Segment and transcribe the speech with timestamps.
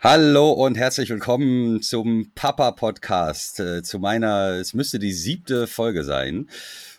[0.00, 3.58] Hallo und herzlich willkommen zum Papa Podcast.
[3.58, 6.48] Äh, zu meiner, es müsste die siebte Folge sein.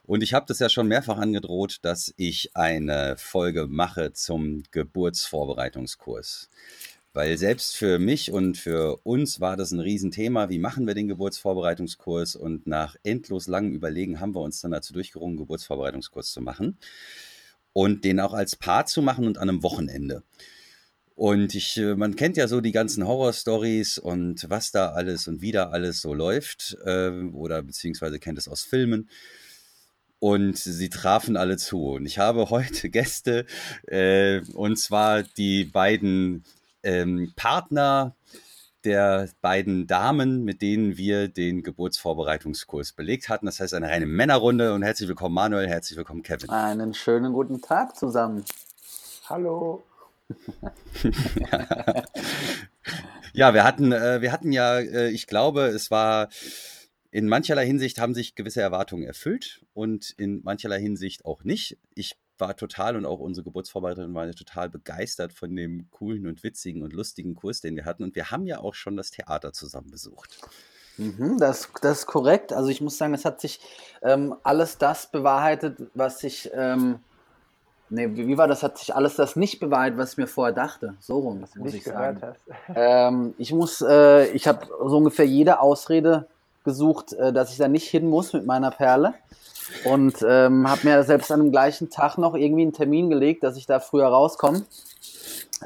[0.06, 6.50] Und ich habe das ja schon mehrfach angedroht, dass ich eine Folge mache zum Geburtsvorbereitungskurs.
[7.14, 10.50] Weil selbst für mich und für uns war das ein Riesenthema.
[10.50, 12.36] Wie machen wir den Geburtsvorbereitungskurs?
[12.36, 16.77] Und nach endlos langem Überlegen haben wir uns dann dazu durchgerungen, Geburtsvorbereitungskurs zu machen.
[17.71, 20.23] Und den auch als Paar zu machen und an einem Wochenende.
[21.20, 25.41] Und ich, äh, man kennt ja so die ganzen Horror-Stories und was da alles und
[25.41, 29.10] wie da alles so läuft, äh, oder beziehungsweise kennt es aus Filmen.
[30.20, 31.90] Und sie trafen alle zu.
[31.90, 33.46] Und ich habe heute Gäste,
[33.88, 36.46] äh, und zwar die beiden
[36.84, 38.16] ähm, Partner
[38.86, 43.46] der beiden Damen, mit denen wir den Geburtsvorbereitungskurs belegt hatten.
[43.46, 44.74] Das heißt eine reine Männerrunde.
[44.74, 46.49] Und herzlich willkommen Manuel, herzlich willkommen Kevin.
[46.49, 48.46] Einen schönen guten Tag zusammen.
[49.27, 49.84] Hallo
[53.34, 56.30] ja, wir hatten, äh, wir hatten ja, äh, ich glaube, es war
[57.12, 61.77] in mancherlei Hinsicht haben sich gewisse Erwartungen erfüllt und in mancherlei Hinsicht auch nicht.
[61.96, 66.84] Ich war total und auch unsere Geburtsvorbereiterin war total begeistert von dem coolen und witzigen
[66.84, 68.03] und lustigen Kurs, den wir hatten.
[68.03, 70.40] Und wir haben ja auch schon das Theater zusammen besucht.
[70.97, 72.53] Mhm, das, das ist korrekt.
[72.53, 73.59] Also ich muss sagen, es hat sich
[74.02, 77.00] ähm, alles das bewahrheitet, was ich ähm,
[77.91, 78.62] Nee, wie war das?
[78.62, 80.94] Hat sich alles das nicht bewahrheitet, was ich mir vorher dachte?
[81.00, 82.22] So rum, was muss ich sagen.
[82.75, 86.28] Ähm, ich muss, äh, ich habe so ungefähr jede Ausrede
[86.63, 89.16] gesucht, äh, dass ich da nicht hin muss mit meiner Perle.
[89.85, 93.57] Und ähm, habe mir selbst an dem gleichen Tag noch irgendwie einen Termin gelegt, dass
[93.57, 94.66] ich da früher rauskomme.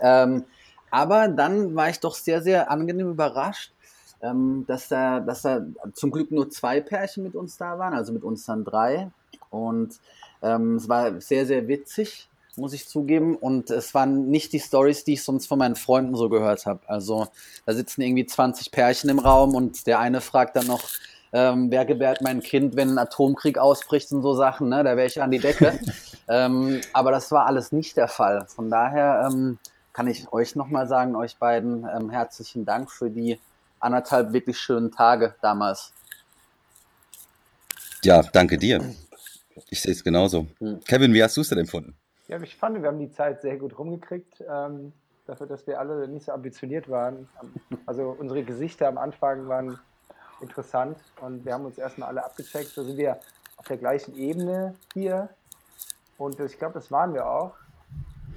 [0.01, 0.45] Ähm,
[0.91, 3.71] aber dann war ich doch sehr, sehr angenehm überrascht,
[4.21, 5.61] ähm, dass, da, dass da
[5.93, 9.09] zum Glück nur zwei Pärchen mit uns da waren, also mit uns dann drei.
[9.49, 9.99] Und
[10.43, 13.35] ähm, es war sehr, sehr witzig, muss ich zugeben.
[13.35, 16.81] Und es waren nicht die Stories, die ich sonst von meinen Freunden so gehört habe.
[16.87, 17.27] Also
[17.65, 20.83] da sitzen irgendwie 20 Pärchen im Raum und der eine fragt dann noch,
[21.31, 24.83] ähm, wer gebärt mein Kind, wenn ein Atomkrieg ausbricht und so Sachen, ne?
[24.83, 25.79] da wäre ich an die Decke.
[26.27, 28.45] ähm, aber das war alles nicht der Fall.
[28.47, 29.57] Von daher ähm,
[29.93, 33.39] kann ich euch nochmal sagen, euch beiden ähm, herzlichen Dank für die
[33.79, 35.91] anderthalb wirklich schönen Tage damals.
[38.03, 38.93] Ja, danke dir.
[39.69, 40.47] Ich sehe es genauso.
[40.59, 40.79] Hm.
[40.85, 41.95] Kevin, wie hast du es denn empfunden?
[42.27, 44.43] Ja, ich fand, wir haben die Zeit sehr gut rumgekriegt.
[44.49, 44.93] Ähm,
[45.25, 47.27] dafür, dass wir alle nicht so ambitioniert waren.
[47.85, 49.79] Also unsere Gesichter am Anfang waren
[50.41, 52.69] interessant und wir haben uns erstmal alle abgecheckt.
[52.69, 53.19] So sind wir
[53.57, 55.29] auf der gleichen Ebene hier.
[56.17, 57.55] Und ich glaube, das waren wir auch.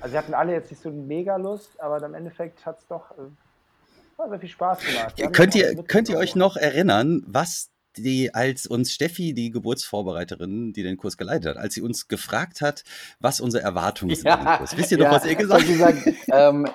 [0.00, 3.10] Also wir hatten alle jetzt nicht so mega Lust, aber im Endeffekt hat es doch
[3.12, 5.32] äh, sehr viel Spaß gemacht.
[5.32, 10.82] Könnt ihr, könnt ihr euch noch erinnern, was die, als uns Steffi, die Geburtsvorbereiterin, die
[10.82, 12.84] den Kurs geleitet hat, als sie uns gefragt hat,
[13.20, 14.76] was unsere Erwartungen sind ja, Kurs.
[14.76, 16.04] Wisst ihr noch, ja, was ihr gesagt habt?
[16.04, 16.66] Gesagt, ähm,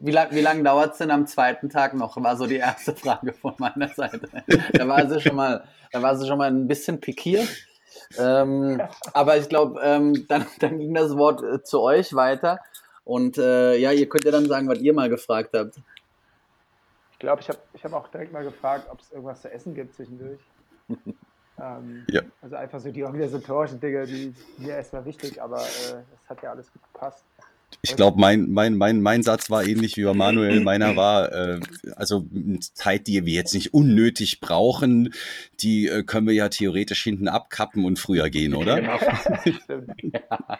[0.00, 2.16] wie lange wie lang dauert es denn am zweiten Tag noch?
[2.22, 4.28] War so die erste Frage von meiner Seite.
[4.72, 7.48] Da war sie schon mal, da war sie schon mal ein bisschen pikiert.
[8.18, 8.80] Ähm,
[9.12, 12.60] aber ich glaube, ähm, dann, dann ging das Wort äh, zu euch weiter.
[13.04, 15.76] Und äh, ja, ihr könnt ja dann sagen, was ihr mal gefragt habt.
[17.12, 19.74] Ich glaube, ich habe ich hab auch direkt mal gefragt, ob es irgendwas zu essen
[19.74, 20.40] gibt zwischendurch.
[20.88, 22.22] Ähm, ja.
[22.42, 26.50] Also einfach so die organisatorischen Dinge, die mir erstmal wichtig, aber äh, das hat ja
[26.50, 27.24] alles gut gepasst.
[27.82, 30.60] Ich glaube, mein, mein, mein, mein Satz war ähnlich wie bei Manuel.
[30.64, 31.60] Meiner war, äh,
[31.96, 32.24] also
[32.72, 35.12] Zeit, die wir jetzt nicht unnötig brauchen,
[35.60, 38.76] die äh, können wir ja theoretisch hinten abkappen und früher gehen, oder?
[38.76, 38.98] Genau.
[40.02, 40.30] ja.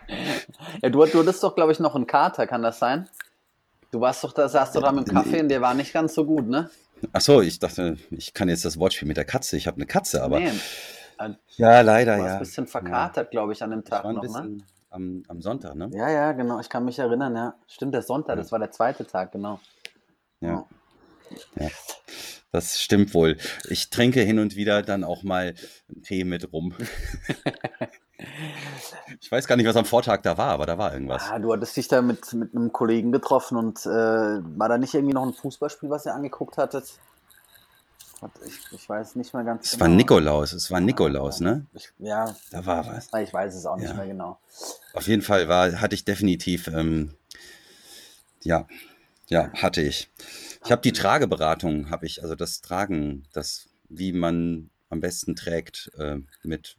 [0.83, 3.09] ja, du, du hattest doch, glaube ich, noch einen Kater, kann das sein?
[3.91, 6.15] Du warst doch da, saßt doch da mit dem Kaffee und der war nicht ganz
[6.15, 6.69] so gut, ne?
[7.13, 9.57] Ach so, ich dachte, ich kann jetzt das Wortspiel mit der Katze.
[9.57, 10.41] Ich habe eine Katze, aber.
[10.41, 10.53] Nee.
[11.57, 12.35] Ja, leider, ja.
[12.35, 13.31] ein bisschen verkatert, ja.
[13.31, 14.59] glaube ich, an dem Tag noch, ne?
[14.91, 15.91] Am, am, Sonntag, ne?
[15.93, 16.61] Ja, ja, genau.
[16.61, 17.55] Ich kann mich erinnern, ja.
[17.67, 18.43] Stimmt, der Sonntag, ja.
[18.43, 19.61] das war der zweite Tag, genau.
[20.41, 20.67] Ja.
[21.59, 21.69] ja.
[22.53, 23.37] Das stimmt wohl.
[23.69, 25.55] Ich trinke hin und wieder dann auch mal
[26.03, 26.75] Tee mit rum.
[29.21, 31.29] Ich weiß gar nicht, was am Vortag da war, aber da war irgendwas.
[31.29, 34.95] Ja, du hattest dich da mit, mit einem Kollegen getroffen und äh, war da nicht
[34.95, 36.99] irgendwie noch ein Fußballspiel, was ihr angeguckt hattet?
[38.47, 39.83] Ich, ich weiß nicht mehr ganz es genau.
[39.83, 41.67] War Nikolaus, es war Nikolaus, ne?
[41.75, 42.35] Ich, ja.
[42.51, 43.11] Da war was.
[43.23, 43.95] Ich weiß es auch nicht ja.
[43.95, 44.39] mehr genau.
[44.95, 47.15] Auf jeden Fall war, hatte ich definitiv, ähm,
[48.43, 48.67] ja,
[49.29, 50.11] ja, hatte ich.
[50.65, 55.91] Ich habe die Trageberatung, habe ich, also das Tragen, das, wie man am besten trägt,
[55.99, 56.77] äh, mit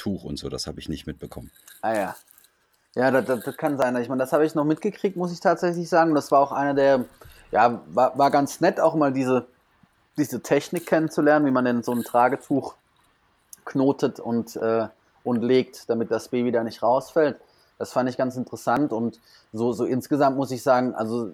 [0.00, 1.50] Tuch und so, das habe ich nicht mitbekommen.
[1.82, 2.16] Ah ja.
[2.96, 3.94] Ja, das, das kann sein.
[3.96, 6.14] Ich meine, das habe ich noch mitgekriegt, muss ich tatsächlich sagen.
[6.14, 7.04] Das war auch einer der,
[7.52, 9.46] ja, war, war ganz nett, auch mal diese,
[10.16, 12.74] diese Technik kennenzulernen, wie man denn so ein Tragetuch
[13.64, 14.88] knotet und, äh,
[15.22, 17.38] und legt, damit das Baby da nicht rausfällt.
[17.78, 19.20] Das fand ich ganz interessant und
[19.52, 21.32] so, so insgesamt muss ich sagen, also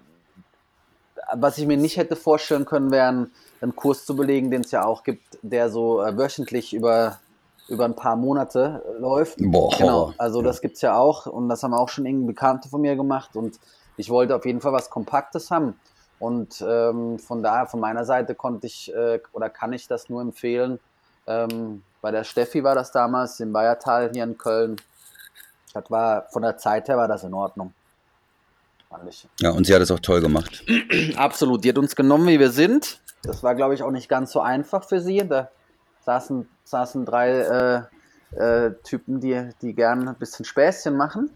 [1.32, 3.28] was ich mir nicht hätte vorstellen können, wäre
[3.60, 7.18] einen Kurs zu belegen, den es ja auch gibt, der so äh, wöchentlich über,
[7.68, 9.38] über ein paar Monate läuft.
[9.38, 9.76] Boah.
[9.76, 12.80] Genau, also das gibt es ja auch und das haben auch schon irgendwie Bekannte von
[12.80, 13.58] mir gemacht und
[13.96, 15.78] ich wollte auf jeden Fall was Kompaktes haben.
[16.18, 20.22] Und ähm, von daher, von meiner Seite konnte ich äh, oder kann ich das nur
[20.22, 20.78] empfehlen.
[21.26, 24.76] Ähm, bei der Steffi war das damals im Bayertal hier in Köln.
[25.74, 27.74] Das war von der Zeit her war das in Ordnung.
[29.40, 30.64] Ja, und sie hat es auch toll gemacht.
[31.16, 31.64] Absolut.
[31.64, 33.00] Die hat uns genommen, wie wir sind.
[33.22, 35.26] Das war, glaube ich, auch nicht ganz so einfach für sie.
[35.28, 35.50] Da
[36.06, 37.88] saßen, saßen drei
[38.32, 41.30] äh, äh, Typen, die, die gern ein bisschen Späßchen machen.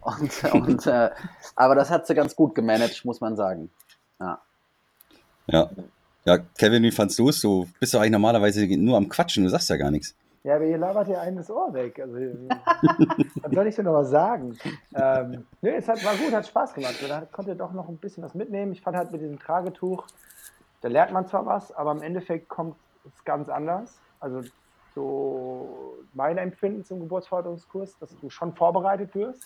[0.00, 1.10] Und, und, äh,
[1.56, 3.70] aber das hat sie ganz gut gemanagt, muss man sagen.
[4.20, 4.40] Ja.
[5.48, 5.70] Ja.
[6.26, 7.42] Ja, Kevin, wie fandst du es?
[7.42, 10.14] Du bist doch eigentlich normalerweise nur am Quatschen, du sagst ja gar nichts.
[10.42, 11.98] Ja, aber ihr labert ja eines Ohr weg.
[12.00, 12.16] Also,
[13.42, 14.56] was soll ich denn noch was sagen?
[14.94, 16.96] Ähm, nö, es hat, war gut, hat Spaß gemacht.
[17.06, 18.72] Da konnte ihr doch noch ein bisschen was mitnehmen.
[18.72, 20.06] Ich fand halt mit diesem Tragetuch,
[20.80, 23.98] da lernt man zwar was, aber im Endeffekt kommt es ganz anders.
[24.24, 24.40] Also
[24.94, 29.44] so mein Empfinden zum Geburtsförderungskurs, dass du schon vorbereitet wirst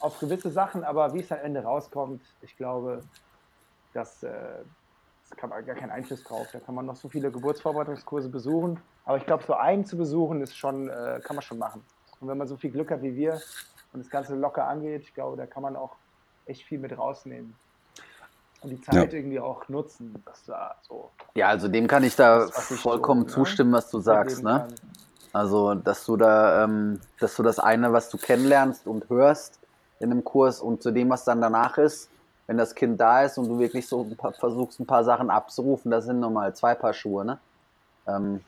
[0.00, 3.02] auf gewisse Sachen, aber wie es am Ende rauskommt, ich glaube,
[3.92, 4.30] das, äh,
[5.28, 6.48] das kann man gar keinen Einfluss drauf.
[6.52, 8.80] Da kann man noch so viele Geburtsvorbereitungskurse besuchen.
[9.04, 11.84] Aber ich glaube, so einen zu besuchen, ist schon, äh, kann man schon machen.
[12.20, 13.34] Und wenn man so viel Glück hat wie wir
[13.92, 15.96] und das Ganze locker angeht, ich glaube, da kann man auch
[16.46, 17.54] echt viel mit rausnehmen.
[18.60, 19.18] Und die Zeit ja.
[19.18, 20.22] irgendwie auch nutzen.
[20.24, 21.10] Das da so.
[21.34, 23.32] Ja, also dem kann ich da das, ich vollkommen so, ne?
[23.32, 24.42] zustimmen, was du sagst.
[24.42, 24.66] Ne?
[25.32, 29.58] Also, dass du da, ähm, dass du das eine, was du kennenlernst und hörst
[30.00, 32.08] in einem Kurs und zu dem, was dann danach ist,
[32.46, 35.30] wenn das Kind da ist und du wirklich so ein paar, versuchst, ein paar Sachen
[35.30, 37.38] abzurufen, das sind nochmal zwei Paar Schuhe, ne?
[38.06, 38.40] Ähm,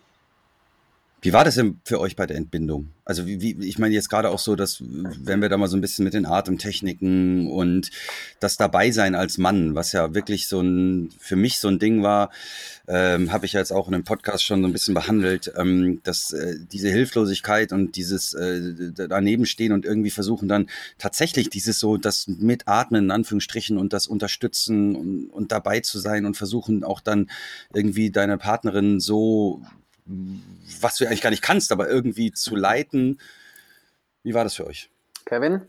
[1.23, 2.89] wie war das denn für euch bei der Entbindung?
[3.05, 5.77] Also wie, wie ich meine jetzt gerade auch so, dass wenn wir da mal so
[5.77, 7.91] ein bisschen mit den Atemtechniken und
[8.39, 12.31] das Dabeisein als Mann, was ja wirklich so ein für mich so ein Ding war,
[12.89, 16.33] ähm, habe ich jetzt auch in einem Podcast schon so ein bisschen behandelt, ähm, dass
[16.33, 20.69] äh, diese Hilflosigkeit und dieses äh, daneben stehen und irgendwie versuchen dann
[20.99, 26.25] tatsächlich dieses so das Mitatmen in Anführungsstrichen und das Unterstützen und, und dabei zu sein
[26.25, 27.29] und versuchen auch dann
[27.75, 29.63] irgendwie deine Partnerin so
[30.81, 33.21] was du eigentlich gar nicht kannst, aber irgendwie zu leiten.
[34.23, 34.91] Wie war das für euch?
[35.25, 35.63] Kevin?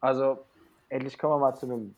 [0.00, 0.44] Also,
[0.88, 1.94] endlich kommen wir mal zu einem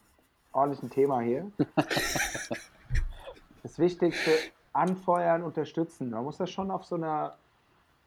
[0.53, 1.51] ordentlichen Thema hier.
[3.63, 4.31] das Wichtigste,
[4.73, 6.11] anfeuern, unterstützen.
[6.11, 7.37] Man muss das schon auf so einer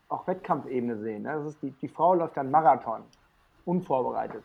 [0.10, 1.24] auch Wettkampfebene sehen.
[1.24, 1.34] Ne?
[1.34, 3.04] Das ist die, die Frau läuft dann Marathon,
[3.66, 4.44] unvorbereitet.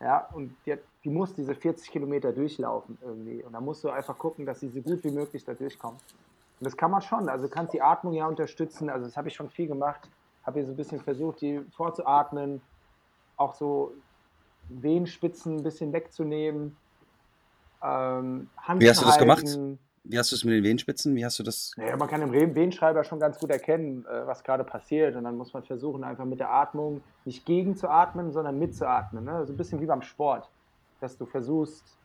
[0.00, 3.42] Ja, und die, die, muss diese 40 Kilometer durchlaufen irgendwie.
[3.44, 6.00] Und da musst du einfach gucken, dass sie so gut wie möglich da durchkommt.
[6.60, 7.28] Und das kann man schon.
[7.28, 8.90] Also du kannst die Atmung ja unterstützen.
[8.90, 10.08] Also das habe ich schon viel gemacht.
[10.44, 12.60] Habe hier so ein bisschen versucht, die vorzuatmen,
[13.36, 13.94] auch so
[14.68, 16.76] Wehenspitzen ein bisschen wegzunehmen.
[17.82, 19.44] Ähm, Wie hast du das gemacht?
[20.04, 21.14] Wie hast du es mit den Wehenspitzen?
[21.14, 21.72] Wie hast du das?
[21.76, 25.16] Naja, man kann im Wehenschreiber schon ganz gut erkennen, äh, was gerade passiert.
[25.16, 29.24] Und dann muss man versuchen, einfach mit der Atmung nicht gegen zu atmen, sondern mitzuatmen.
[29.24, 29.46] Ne?
[29.46, 30.48] So ein bisschen wie beim Sport.
[31.00, 31.96] Dass du versuchst,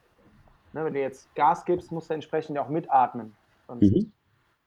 [0.74, 3.36] ne, wenn du jetzt Gas gibst, musst du entsprechend auch mitatmen.
[3.68, 4.12] Sonst mhm.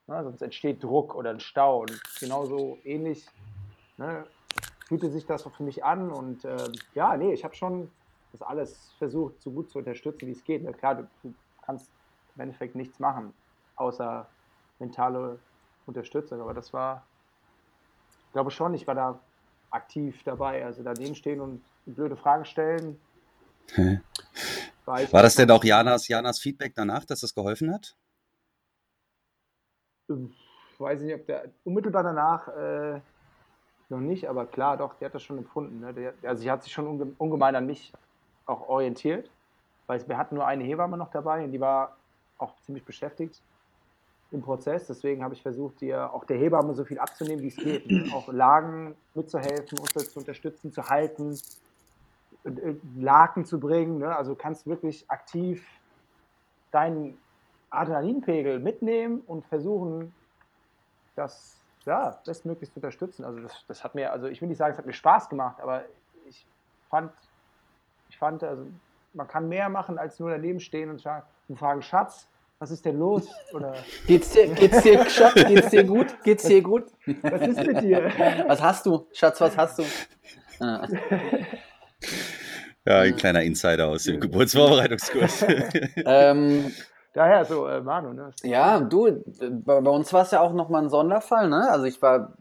[0.09, 1.81] Ne, sonst entsteht Druck oder ein Stau.
[1.81, 3.27] Und genauso ähnlich
[3.97, 4.25] ne,
[4.87, 6.09] fühlte sich das für mich an.
[6.09, 7.91] Und äh, ja, nee, ich habe schon
[8.31, 10.63] das alles versucht, so gut zu unterstützen, wie es geht.
[10.63, 11.91] Ja, klar, du, du, kannst
[12.35, 13.31] im Endeffekt nichts machen,
[13.75, 14.25] außer
[14.79, 15.37] mentale
[15.85, 16.41] Unterstützung.
[16.41, 17.05] Aber das war,
[18.25, 19.19] ich glaube schon, ich war da
[19.69, 20.65] aktiv dabei.
[20.65, 22.99] Also daneben stehen und blöde Fragen stellen.
[24.85, 27.95] War, war das denn auch Janas, Janas Feedback danach, dass das geholfen hat?
[30.79, 32.99] Weiß ich nicht, ob der unmittelbar danach äh,
[33.89, 35.79] noch nicht, aber klar, doch, der hat das schon empfunden.
[35.79, 35.93] Ne?
[35.93, 37.91] Der, also sie hat sich schon unge ungemein an mich
[38.45, 39.29] auch orientiert,
[39.87, 41.97] weil wir hatten nur eine Hebamme noch dabei und die war
[42.37, 43.41] auch ziemlich beschäftigt
[44.31, 44.87] im Prozess.
[44.87, 47.89] Deswegen habe ich versucht, dir auch der Hebamme so viel abzunehmen, wie es geht.
[47.89, 48.09] Ne?
[48.13, 51.37] Auch Lagen mitzuhelfen, uns zu unterstützen, zu halten,
[52.43, 53.99] äh, Laken zu bringen.
[53.99, 54.15] Ne?
[54.15, 55.65] Also kannst wirklich aktiv
[56.71, 57.17] deinen
[57.69, 60.13] Adrenalinpegel mitnehmen und versuchen,
[61.15, 63.23] das ja, bestmöglich zu unterstützen.
[63.25, 65.59] Also das, das hat mir, also ich will nicht sagen, es hat mir Spaß gemacht,
[65.61, 65.85] aber
[66.27, 66.45] ich
[66.89, 67.11] fand,
[68.09, 68.65] ich fand, also
[69.13, 72.27] man kann mehr machen, als nur daneben stehen und fragen, Schatz,
[72.59, 73.27] was ist denn los?
[73.53, 73.73] Oder
[74.05, 76.07] geht's dir, geht's dir, Schatz, geht's dir gut?
[76.23, 76.91] Geht's dir gut?
[77.23, 78.11] Was ist mit dir?
[78.47, 79.07] Was hast du?
[79.13, 79.83] Schatz, was hast du?
[80.59, 80.87] Ah.
[82.85, 85.45] Ja, ein kleiner Insider aus dem Geburtsvorbereitungskurs.
[86.05, 86.71] ähm,
[87.13, 88.31] Daher so, äh, Manu, ne?
[88.43, 89.23] Ja, du,
[89.65, 91.69] bei, bei uns war es ja auch nochmal ein Sonderfall, ne?
[91.69, 92.33] Also ich war,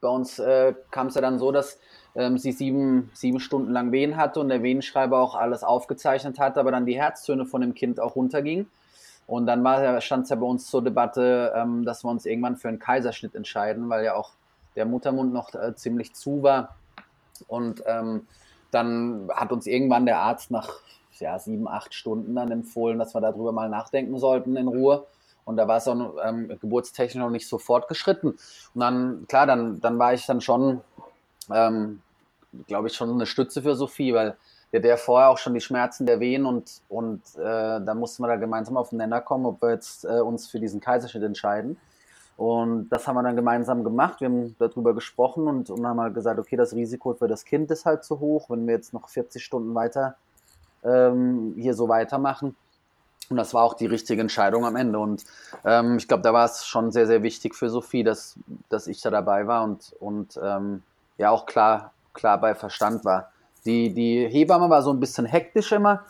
[0.00, 1.78] bei uns äh, kam es ja dann so, dass
[2.14, 6.58] ähm, sie sieben, sieben Stunden lang Wehen hatte und der Wehenschreiber auch alles aufgezeichnet hat,
[6.58, 8.66] aber dann die Herztöne von dem Kind auch runterging.
[9.26, 9.64] Und dann
[10.02, 13.34] stand es ja bei uns zur Debatte, ähm, dass wir uns irgendwann für einen Kaiserschnitt
[13.34, 14.32] entscheiden, weil ja auch
[14.76, 16.76] der Muttermund noch äh, ziemlich zu war.
[17.46, 18.26] Und ähm,
[18.70, 20.68] dann hat uns irgendwann der Arzt nach
[21.20, 25.06] ja, sieben, acht Stunden dann empfohlen, dass wir darüber mal nachdenken sollten in Ruhe.
[25.44, 28.30] Und da war es auch ähm, geburtstechnisch noch nicht so fortgeschritten.
[28.30, 30.80] Und dann, klar, dann, dann war ich dann schon,
[31.52, 32.00] ähm,
[32.66, 34.36] glaube ich, schon eine Stütze für Sophie, weil
[34.70, 38.28] wir ja vorher auch schon die Schmerzen der Wehen und, und äh, da mussten wir
[38.28, 41.76] da gemeinsam auf den Nenner kommen, ob wir jetzt äh, uns für diesen Kaiserschnitt entscheiden.
[42.38, 44.20] Und das haben wir dann gemeinsam gemacht.
[44.20, 47.70] Wir haben darüber gesprochen und, und haben halt gesagt, okay, das Risiko für das Kind
[47.70, 50.16] ist halt zu hoch, wenn wir jetzt noch 40 Stunden weiter
[50.84, 52.56] ähm, hier so weitermachen.
[53.30, 54.98] Und das war auch die richtige Entscheidung am Ende.
[54.98, 55.24] Und
[55.64, 58.36] ähm, ich glaube, da war es schon sehr, sehr wichtig für Sophie, dass,
[58.68, 60.82] dass ich da dabei war und, und ähm,
[61.18, 63.32] ja auch klar, klar bei Verstand war.
[63.64, 66.04] Die, die Hebamme war so ein bisschen hektisch immer.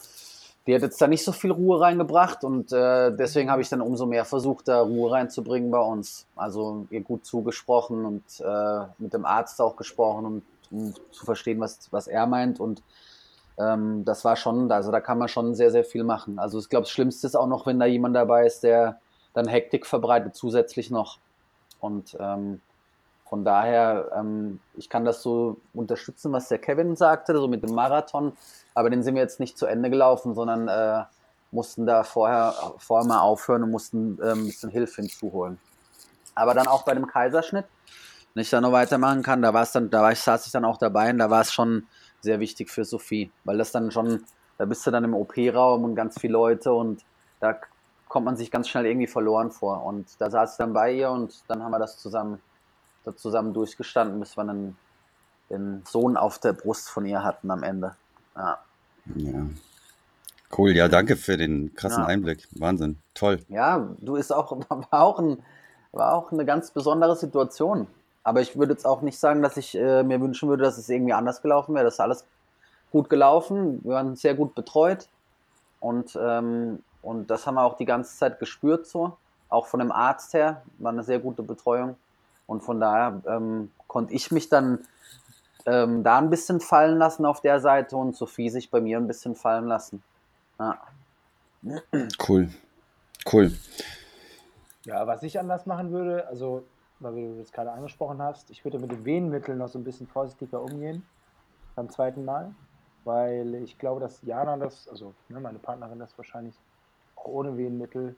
[0.66, 3.80] Die hat jetzt da nicht so viel Ruhe reingebracht und äh, deswegen habe ich dann
[3.80, 6.26] umso mehr versucht, da Ruhe reinzubringen bei uns.
[6.36, 11.58] Also ihr gut zugesprochen und äh, mit dem Arzt auch gesprochen, und, um zu verstehen,
[11.58, 12.60] was, was er meint.
[12.60, 12.82] Und
[13.58, 16.38] ähm, das war schon, also da kann man schon sehr, sehr viel machen.
[16.38, 19.00] Also ich glaube, das Schlimmste ist auch noch, wenn da jemand dabei ist, der
[19.34, 21.18] dann Hektik verbreitet zusätzlich noch.
[21.80, 22.60] Und ähm,
[23.28, 27.74] von daher, ähm, ich kann das so unterstützen, was der Kevin sagte, so mit dem
[27.74, 28.32] Marathon.
[28.74, 31.04] Aber den sind wir jetzt nicht zu Ende gelaufen, sondern äh,
[31.50, 35.58] mussten da vorher, vorher mal aufhören und mussten äh, ein bisschen Hilfe hinzuholen.
[36.34, 37.66] Aber dann auch bei dem Kaiserschnitt,
[38.34, 40.52] wenn ich da noch weitermachen kann, da war es dann, da war ich, saß ich
[40.52, 41.86] dann auch dabei und da war es schon
[42.22, 44.24] sehr wichtig für Sophie, weil das dann schon,
[44.58, 47.04] da bist du dann im OP-Raum und ganz viele Leute und
[47.40, 47.58] da
[48.08, 49.84] kommt man sich ganz schnell irgendwie verloren vor.
[49.84, 52.40] Und da saß ich dann bei ihr und dann haben wir das zusammen,
[53.04, 54.76] da zusammen durchgestanden, bis wir dann
[55.50, 57.96] den Sohn auf der Brust von ihr hatten am Ende.
[58.36, 58.58] Ja.
[59.16, 59.46] ja.
[60.56, 62.08] Cool, ja, danke für den krassen ja.
[62.08, 62.46] Einblick.
[62.52, 63.40] Wahnsinn, toll.
[63.48, 65.42] Ja, du ist auch, war auch, ein,
[65.92, 67.86] war auch eine ganz besondere Situation.
[68.24, 70.88] Aber ich würde jetzt auch nicht sagen, dass ich äh, mir wünschen würde, dass es
[70.88, 71.84] irgendwie anders gelaufen wäre.
[71.84, 72.24] Das ist alles
[72.90, 73.80] gut gelaufen.
[73.82, 75.08] Wir waren sehr gut betreut.
[75.80, 79.16] Und, ähm, und das haben wir auch die ganze Zeit gespürt so.
[79.48, 81.96] Auch von dem Arzt her war eine sehr gute Betreuung.
[82.46, 84.80] Und von daher ähm, konnte ich mich dann
[85.66, 89.06] ähm, da ein bisschen fallen lassen auf der Seite und Sophie sich bei mir ein
[89.06, 90.02] bisschen fallen lassen.
[90.58, 90.78] Ja.
[92.26, 92.48] Cool.
[93.30, 93.52] Cool.
[94.84, 96.64] Ja, was ich anders machen würde, also
[97.02, 100.06] weil du das gerade angesprochen hast, ich würde mit dem Venenmittel noch so ein bisschen
[100.06, 101.02] vorsichtiger umgehen
[101.74, 102.54] beim zweiten Mal,
[103.04, 106.54] weil ich glaube, dass Jana das, also ne, meine Partnerin das wahrscheinlich
[107.16, 108.16] auch ohne Venenmittel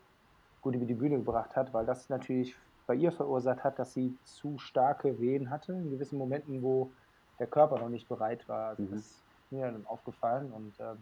[0.61, 2.55] gut über die Bühne gebracht hat, weil das natürlich
[2.87, 6.91] bei ihr verursacht hat, dass sie zu starke Wehen hatte in gewissen Momenten, wo
[7.39, 8.69] der Körper noch nicht bereit war.
[8.69, 8.91] Also mhm.
[8.91, 10.99] Das ist mir dann aufgefallen und ähm,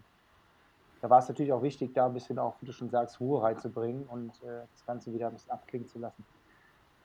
[1.01, 3.43] da war es natürlich auch wichtig, da ein bisschen auch, wie du schon sagst, Ruhe
[3.43, 6.25] reinzubringen und äh, das Ganze wieder ein bisschen abklingen zu lassen.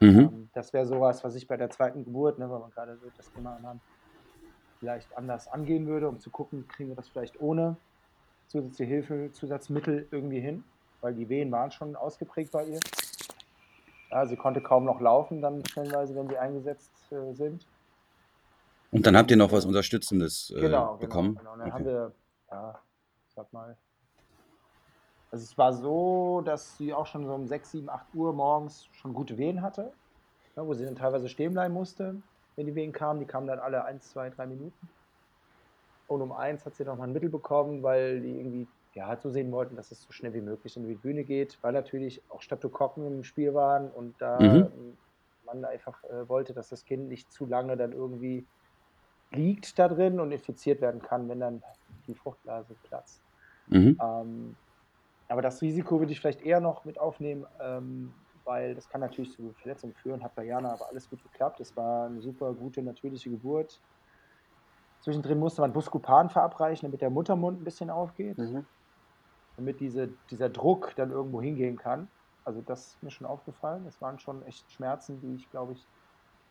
[0.00, 0.18] Mhm.
[0.18, 3.32] Ähm, das wäre sowas, was ich bei der zweiten Geburt, ne, weil wir gerade das
[3.32, 3.80] Thema haben,
[4.78, 7.76] vielleicht anders angehen würde, um zu gucken, kriegen wir das vielleicht ohne
[8.46, 10.64] zusätzliche Hilfe, Zusatzmittel irgendwie hin,
[11.00, 12.80] weil die Wehen waren schon ausgeprägt bei ihr.
[14.10, 17.66] Ja, sie konnte kaum noch laufen, dann stellenweise, wenn sie eingesetzt äh, sind.
[18.90, 21.34] Und dann habt ihr noch was Unterstützendes äh, genau, genau, bekommen?
[21.34, 21.78] Genau, und dann okay.
[21.78, 22.12] haben wir,
[22.50, 22.80] ja,
[23.34, 23.76] sag mal,
[25.30, 28.88] also es war so, dass sie auch schon so um 6, 7, 8 Uhr morgens
[28.92, 29.92] schon gute Wehen hatte,
[30.56, 32.16] ne, wo sie dann teilweise stehen bleiben musste,
[32.56, 33.20] wenn die Wehen kamen.
[33.20, 34.88] Die kamen dann alle 1, 2, 3 Minuten.
[36.06, 39.30] Und um 1 hat sie nochmal ein Mittel bekommen, weil die irgendwie ja, halt so
[39.30, 42.40] sehen wollten, dass es so schnell wie möglich in die Bühne geht, weil natürlich auch
[42.40, 44.96] Streptokokken im Spiel waren und da mhm.
[45.44, 48.44] man einfach äh, wollte, dass das Kind nicht zu lange dann irgendwie
[49.30, 51.62] liegt da drin und infiziert werden kann, wenn dann
[52.06, 53.20] die Fruchtblase platzt.
[53.68, 53.98] Mhm.
[54.02, 54.56] Ähm,
[55.28, 58.12] aber das Risiko würde ich vielleicht eher noch mit aufnehmen, ähm,
[58.44, 60.22] weil das kann natürlich zu Verletzungen führen.
[60.22, 61.60] Hat bei Jana aber alles gut geklappt.
[61.60, 63.80] Es war eine super gute, natürliche Geburt.
[65.00, 68.38] Zwischendrin musste man Buscopan verabreichen, damit der Muttermund ein bisschen aufgeht.
[68.38, 68.64] Mhm.
[69.56, 72.08] Damit diese, dieser Druck dann irgendwo hingehen kann.
[72.44, 73.86] Also das ist mir schon aufgefallen.
[73.86, 75.86] Es waren schon echt Schmerzen, die ich, glaube ich,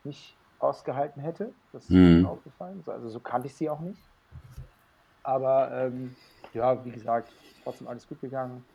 [0.04, 1.52] nicht ausgehalten hätte.
[1.74, 2.22] Das ist mhm.
[2.22, 2.84] mir aufgefallen.
[2.86, 4.02] Also so kannte ich sie auch nicht.
[5.24, 6.16] Aber ähm,
[6.58, 7.32] ja, wie gesagt,
[7.64, 8.66] trotzdem alles gut gegangen.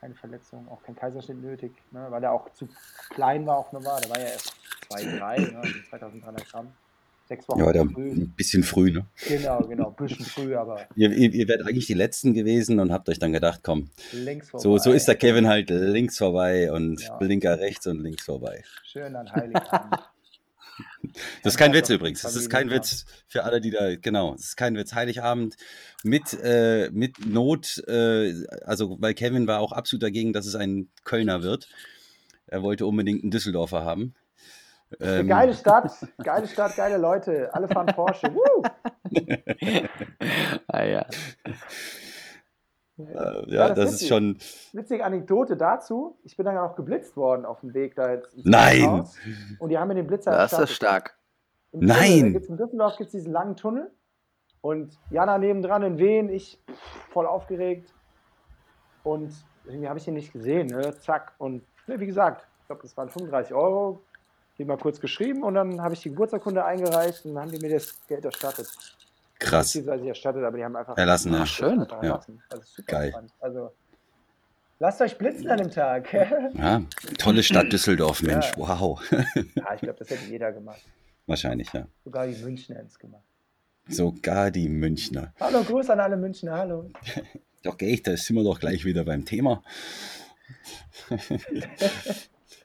[0.00, 2.68] Keine Verletzung, auch kein Kaiserschnitt nötig, ne, weil er auch zu
[3.10, 4.00] klein war, auch nur war.
[4.00, 4.54] Der war ja erst
[4.90, 6.68] 2, 3, ne, also 2300 Gramm.
[7.26, 8.10] Sechs Wochen ja, früh.
[8.12, 9.04] ein bisschen früh, ne?
[9.26, 10.86] Genau, genau, ein bisschen früh, aber.
[10.94, 14.48] ihr, ihr, ihr wärt eigentlich die Letzten gewesen und habt euch dann gedacht, komm, links
[14.48, 14.62] vorbei.
[14.62, 17.16] So, so ist der Kevin halt links vorbei und ja.
[17.16, 18.62] Blinker rechts und links vorbei.
[18.82, 20.08] Schön an Heiligabend.
[21.42, 22.22] Das ist kein Witz übrigens.
[22.22, 24.94] Das ist kein Witz für alle, die da, genau, das ist kein Witz.
[24.94, 25.56] Heiligabend
[26.04, 30.88] mit, äh, mit Not, äh, also weil Kevin war auch absolut dagegen, dass es ein
[31.04, 31.68] Kölner wird.
[32.46, 34.14] Er wollte unbedingt einen Düsseldorfer haben.
[35.00, 35.92] Ähm, geile Stadt,
[36.22, 37.50] geile Stadt, geile Leute.
[37.52, 38.32] Alle fahren Porsche.
[40.68, 41.06] ah, ja.
[42.98, 44.38] Äh, ja, das, das ist schon.
[44.72, 46.18] Witzige Anekdote dazu.
[46.24, 48.36] Ich bin dann auch geblitzt worden auf dem Weg da jetzt.
[48.44, 48.90] Nein!
[48.90, 49.16] Haus.
[49.58, 51.16] Und die haben mir den Blitzer Das ist stark.
[51.72, 52.32] Im Nein!
[52.32, 53.90] Tunnel, in Düsseldorf gibt es diesen langen Tunnel.
[54.60, 56.60] Und Jana nebendran in Wien, ich
[57.10, 57.94] voll aufgeregt.
[59.04, 59.32] Und
[59.64, 60.66] irgendwie habe ich ihn nicht gesehen.
[60.68, 60.98] Ne?
[60.98, 61.32] Zack.
[61.38, 64.02] Und ne, wie gesagt, ich glaube, das waren 35 Euro.
[64.58, 67.60] Die mal kurz geschrieben und dann habe ich die Geburtsurkunde eingereicht und dann haben die
[67.60, 68.68] mir das Geld erstattet.
[69.38, 69.68] Krass.
[69.68, 70.96] Beziehungsweise erstattet, aber die haben einfach.
[70.96, 71.46] Erlassen, ja.
[71.46, 71.80] schön.
[71.80, 72.42] Erlassen.
[72.50, 73.10] Also super Geil.
[73.10, 73.32] Spannend.
[73.40, 73.72] Also,
[74.78, 76.12] lasst euch blitzen an dem Tag.
[76.54, 76.82] ja,
[77.18, 78.52] tolle Stadt Düsseldorf, Mensch.
[78.56, 78.80] Ja.
[78.80, 79.00] Wow.
[79.10, 80.80] ja, ich glaube, das hätte jeder gemacht.
[81.26, 81.86] Wahrscheinlich, ja.
[82.04, 83.22] Sogar die Münchner hätten es gemacht.
[83.86, 85.32] Sogar die Münchner.
[85.40, 86.90] Hallo, Gruß an alle Münchner, hallo.
[87.62, 89.62] Doch, gehe ich, da sind wir doch gleich wieder beim Thema.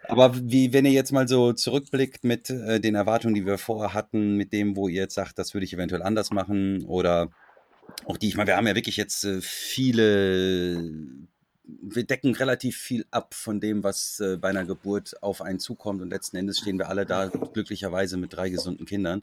[0.07, 3.93] Aber wie, wenn ihr jetzt mal so zurückblickt mit äh, den Erwartungen, die wir vorher
[3.93, 7.29] hatten, mit dem, wo ihr jetzt sagt, das würde ich eventuell anders machen oder
[8.05, 10.91] auch die, ich meine, wir haben ja wirklich jetzt äh, viele,
[11.63, 16.01] wir decken relativ viel ab von dem, was äh, bei einer Geburt auf einen zukommt
[16.01, 19.21] und letzten Endes stehen wir alle da glücklicherweise mit drei gesunden Kindern.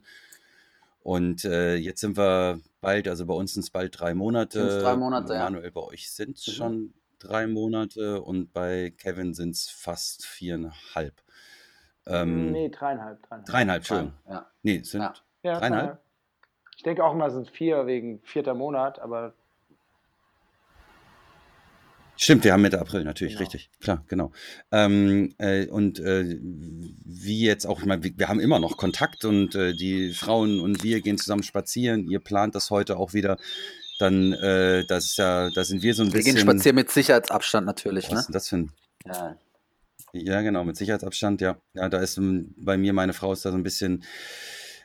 [1.03, 4.59] Und äh, jetzt sind wir bald, also bei uns sind es bald drei Monate.
[4.59, 5.69] Sind's drei Monate, Manuel, ja.
[5.71, 6.51] bei euch sind es mhm.
[6.51, 11.21] schon drei Monate und bei Kevin sind es fast viereinhalb.
[12.07, 13.21] Ähm, nee, dreieinhalb.
[13.21, 14.13] Dreieinhalb, dreieinhalb schön.
[14.27, 14.47] Ja.
[14.63, 15.13] Nee, sind ja.
[15.43, 15.99] Ja, dreieinhalb.
[16.75, 19.33] Ich denke auch immer, sind vier wegen vierter Monat, aber.
[22.17, 23.43] Stimmt, wir haben Mitte April, natürlich, genau.
[23.43, 23.69] richtig.
[23.79, 24.31] Klar, genau.
[24.71, 29.25] Ähm, äh, und äh, wie jetzt auch, ich meine, wir, wir, haben immer noch Kontakt
[29.25, 32.07] und äh, die Frauen und wir gehen zusammen spazieren.
[32.07, 33.37] Ihr plant das heute auch wieder
[34.01, 36.35] dann äh, das ist ja, da sind wir so ein wir bisschen.
[36.35, 38.19] Wir gehen spazieren mit Sicherheitsabstand natürlich, was ne?
[38.19, 38.71] ist denn das für ein?
[39.05, 39.37] Ja.
[40.13, 41.57] Ja, genau, mit Sicherheitsabstand, ja.
[41.73, 42.19] Ja, da ist
[42.57, 44.03] bei mir, meine Frau ist da so ein bisschen,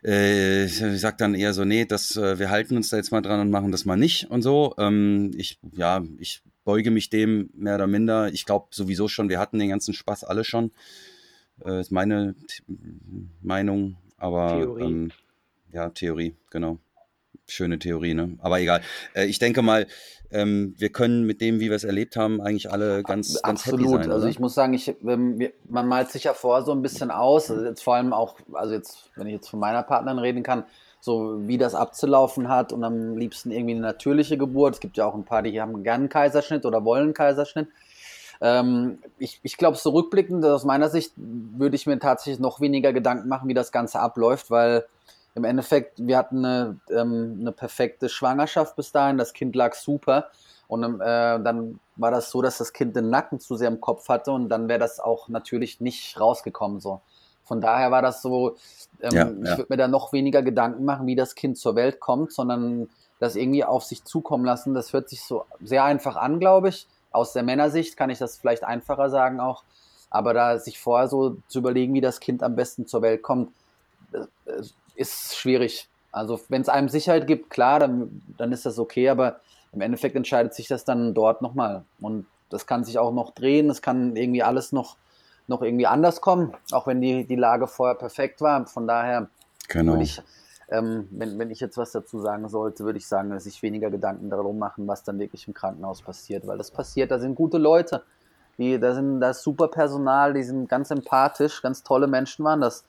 [0.03, 3.40] äh, sagt dann eher so, nee, das, äh, wir halten uns da jetzt mal dran
[3.40, 4.75] und machen das mal nicht und so.
[4.79, 8.33] Ähm, ich, ja, ich beuge mich dem mehr oder minder.
[8.33, 10.71] Ich glaube sowieso schon, wir hatten den ganzen Spaß alle schon.
[11.64, 12.62] Äh, ist meine T
[13.43, 14.83] Meinung, aber Theorie.
[14.85, 15.11] Ähm,
[15.73, 16.79] ja, Theorie, genau
[17.47, 18.39] schöne Theorie, ne?
[18.41, 18.81] Aber egal.
[19.15, 19.87] Äh, ich denke mal,
[20.31, 23.93] ähm, wir können mit dem, wie wir es erlebt haben, eigentlich alle ganz, ganz Absolut.
[23.93, 24.13] happy sein.
[24.13, 27.51] Also ich muss sagen, ich, ähm, man malt sich ja vor so ein bisschen aus,
[27.51, 30.65] also jetzt vor allem auch, also jetzt, wenn ich jetzt von meiner Partnerin reden kann,
[31.01, 34.75] so wie das abzulaufen hat und am liebsten irgendwie eine natürliche Geburt.
[34.75, 37.69] Es gibt ja auch ein paar, die haben gern einen Kaiserschnitt oder wollen einen Kaiserschnitt.
[38.41, 42.93] Ähm, ich ich glaube, so rückblickend aus meiner Sicht würde ich mir tatsächlich noch weniger
[42.93, 44.85] Gedanken machen, wie das Ganze abläuft, weil
[45.37, 50.31] im Endeffekt, wir hatten eine, ähm, eine perfekte Schwangerschaft bis dahin, das Kind lag super.
[50.66, 53.81] Und ähm, äh, dann war das so, dass das Kind den Nacken zu sehr im
[53.81, 56.81] Kopf hatte und dann wäre das auch natürlich nicht rausgekommen.
[56.81, 57.03] So.
[57.44, 58.57] Von daher war das so,
[59.03, 59.53] ähm, ja, ja.
[59.53, 62.88] ich würde mir da noch weniger Gedanken machen, wie das Kind zur Welt kommt, sondern
[63.20, 64.72] das irgendwie auf sich zukommen lassen.
[64.72, 66.88] Das hört sich so sehr einfach an, glaube ich.
[67.12, 69.64] Aus der Männersicht kann ich das vielleicht einfacher sagen auch.
[70.09, 73.53] Aber da sich vorher so zu überlegen, wie das Kind am besten zur Welt kommt,
[74.12, 74.62] äh,
[74.97, 75.89] ist schwierig.
[76.13, 79.41] Also wenn es einem Sicherheit gibt, klar, dann, dann ist das okay, aber
[79.73, 81.85] im Endeffekt entscheidet sich das dann dort nochmal.
[82.01, 84.97] Und das kann sich auch noch drehen, es kann irgendwie alles noch,
[85.47, 88.67] noch irgendwie anders kommen, auch wenn die, die Lage vorher perfekt war.
[88.67, 89.29] Von daher
[89.69, 89.93] genau.
[89.93, 90.23] würde ich,
[90.71, 93.91] ähm, wenn, wenn ich jetzt was dazu sagen sollte, würde ich sagen, dass ich weniger
[93.91, 97.59] Gedanken darum machen, was dann wirklich im Krankenhaus passiert, weil das passiert, da sind gute
[97.59, 98.03] Leute,
[98.59, 102.63] die, da sind da ist super Personal, die sind ganz empathisch, ganz tolle Menschen waren
[102.63, 102.85] das.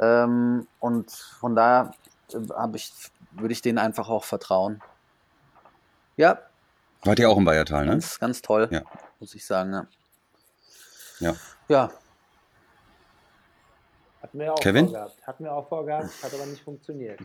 [0.00, 1.92] Ähm, und von daher
[2.32, 2.92] äh, ich,
[3.32, 4.80] würde ich denen einfach auch vertrauen.
[6.16, 6.38] Ja.
[7.04, 7.92] Wart ihr auch im Bayertal, ne?
[7.92, 8.82] Ganz, ganz toll, ja.
[9.20, 9.72] muss ich sagen.
[9.72, 9.86] Ja.
[11.20, 11.36] Ja.
[11.68, 11.90] ja.
[14.22, 14.86] Hatten wir auch Kevin?
[14.86, 15.26] vorgehabt.
[15.26, 17.20] Hatten wir auch vorgehabt, hat aber nicht funktioniert.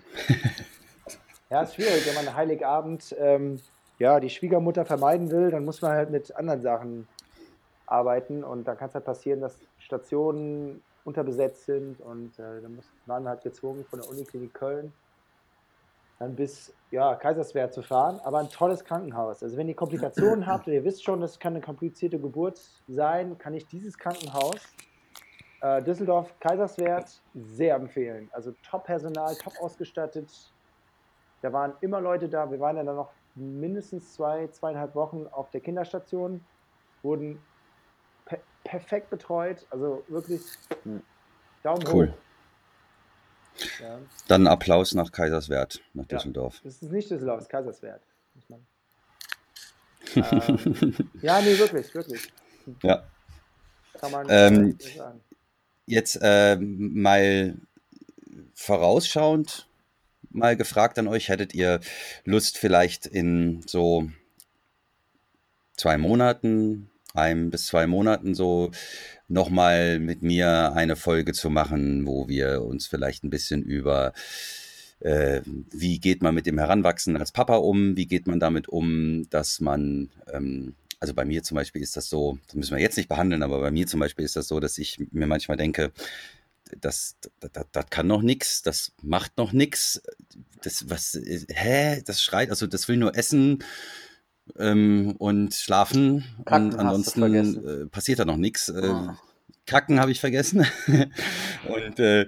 [1.50, 3.62] ja, ist schwierig, wenn man Heiligabend ähm,
[4.00, 7.08] ja, die Schwiegermutter vermeiden will, dann muss man halt mit anderen Sachen
[7.86, 13.24] arbeiten und dann kann es halt passieren, dass Stationen unterbesetzt sind und äh, dann waren
[13.24, 14.92] wir halt gezwungen von der Uniklinik Köln
[16.20, 19.44] dann bis ja, Kaiserswerth zu fahren, aber ein tolles Krankenhaus.
[19.44, 23.38] Also wenn ihr Komplikationen habt, und ihr wisst schon, das kann eine komplizierte Geburt sein,
[23.38, 24.62] kann ich dieses Krankenhaus
[25.62, 28.30] äh, Düsseldorf Kaiserswerth sehr empfehlen.
[28.32, 30.30] Also Top-Personal, top ausgestattet.
[31.42, 32.50] Da waren immer Leute da.
[32.50, 36.44] Wir waren ja dann noch mindestens zwei, zweieinhalb Wochen auf der Kinderstation,
[37.04, 37.42] wurden
[38.66, 39.66] perfekt betreut.
[39.70, 40.42] Also wirklich
[40.84, 41.02] hm.
[41.64, 42.10] Daumen cool.
[42.10, 42.16] hoch.
[43.80, 44.00] Ja.
[44.28, 46.56] Dann Applaus nach Kaiserswerth, nach Düsseldorf.
[46.56, 48.02] Ja, das ist nicht Düsseldorf, das ist Kaiserswerth.
[50.16, 52.28] ähm, ja, nee, wirklich, wirklich.
[52.84, 53.04] Ja.
[54.00, 55.22] Kann man ähm, sagen.
[55.86, 57.56] Jetzt äh, mal
[58.54, 59.68] vorausschauend
[60.30, 61.80] mal gefragt an euch, hättet ihr
[62.26, 64.10] Lust vielleicht in so
[65.78, 68.72] zwei Monaten, ein bis zwei Monaten so
[69.28, 74.14] nochmal mit mir eine Folge zu machen, wo wir uns vielleicht ein bisschen über
[75.00, 79.30] äh, wie geht man mit dem Heranwachsen als Papa um, wie geht man damit um,
[79.30, 82.98] dass man, ähm, also bei mir zum Beispiel ist das so, das müssen wir jetzt
[82.98, 85.92] nicht behandeln, aber bei mir zum Beispiel ist das so, dass ich mir manchmal denke,
[86.82, 90.02] das, das, das, das kann noch nichts, das macht noch nichts,
[90.64, 93.64] das, was, hä, das schreit, also das will nur essen,
[94.58, 96.24] ähm, und schlafen.
[96.46, 98.70] Kacken und ansonsten äh, passiert da noch nichts.
[98.70, 99.10] Äh, oh.
[99.66, 100.66] Kacken habe ich vergessen.
[101.68, 102.28] und äh,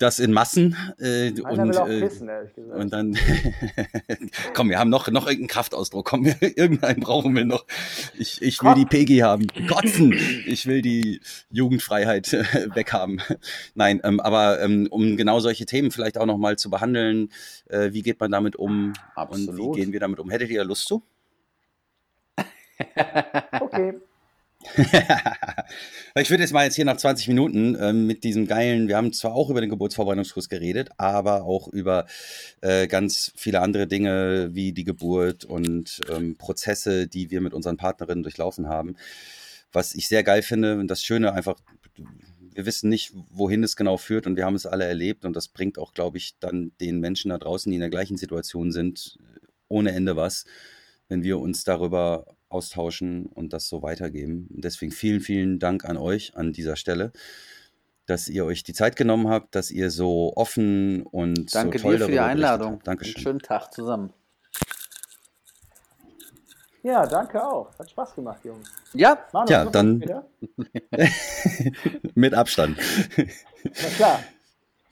[0.00, 0.76] das in Massen.
[0.98, 2.30] Äh, und, äh, pissen,
[2.74, 3.16] und dann,
[4.54, 6.06] komm, wir haben noch, noch irgendeinen Kraftausdruck.
[6.06, 7.66] Komm, irgendeinen brauchen wir noch.
[8.18, 9.46] Ich, ich will die PG haben.
[9.68, 10.14] Kotzen!
[10.46, 13.20] Ich will die Jugendfreiheit äh, weghaben.
[13.74, 17.30] Nein, ähm, aber ähm, um genau solche Themen vielleicht auch nochmal zu behandeln,
[17.68, 19.48] äh, wie geht man damit um Absolut.
[19.48, 20.30] und wie gehen wir damit um?
[20.30, 21.02] Hättet ihr Lust zu?
[23.60, 23.94] Okay.
[26.16, 29.12] ich würde jetzt mal jetzt hier nach 20 Minuten äh, mit diesem geilen, wir haben
[29.12, 32.06] zwar auch über den Geburtsvorbereitungskurs geredet, aber auch über
[32.60, 37.78] äh, ganz viele andere Dinge wie die Geburt und ähm, Prozesse, die wir mit unseren
[37.78, 38.96] Partnerinnen durchlaufen haben.
[39.72, 41.58] Was ich sehr geil finde und das Schöne einfach,
[42.52, 45.48] wir wissen nicht, wohin es genau führt und wir haben es alle erlebt und das
[45.48, 49.16] bringt auch, glaube ich, dann den Menschen da draußen, die in der gleichen Situation sind,
[49.68, 50.44] ohne Ende was,
[51.08, 54.48] wenn wir uns darüber austauschen und das so weitergeben.
[54.50, 57.12] deswegen vielen, vielen Dank an euch an dieser Stelle,
[58.06, 61.98] dass ihr euch die Zeit genommen habt, dass ihr so offen und Danke so toll
[61.98, 62.72] dir für die Einladung.
[62.72, 62.86] Habt.
[62.86, 63.16] Dankeschön.
[63.16, 64.12] Einen schönen Tag zusammen.
[66.82, 67.78] Ja, danke auch.
[67.78, 68.70] Hat Spaß gemacht, Jungs.
[68.94, 70.02] Ja, Manu, ja dann
[72.14, 72.78] mit Abstand.
[73.64, 74.20] Na klar.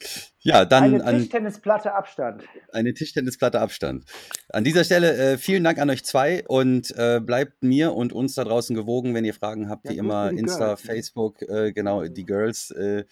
[0.49, 2.43] Ja, dann eine Tischtennisplatte Abstand.
[2.73, 4.07] Eine Tischtennisplatte Abstand.
[4.49, 8.35] An dieser Stelle äh, vielen Dank an euch zwei und äh, bleibt mir und uns
[8.35, 10.81] da draußen gewogen, wenn ihr Fragen habt, ja, wie immer Insta, Girls?
[10.81, 13.05] Facebook, äh, genau, die Girls äh,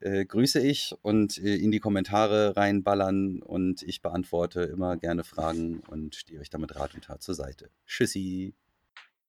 [0.00, 5.82] äh, grüße ich und äh, in die Kommentare reinballern und ich beantworte immer gerne Fragen
[5.88, 7.68] und stehe euch damit Rat und Tat zur Seite.
[7.86, 8.54] Tschüssi.